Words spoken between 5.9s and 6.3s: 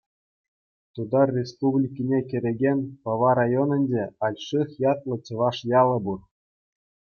пур.